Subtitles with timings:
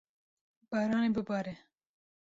[0.69, 1.53] Baran ê bibare.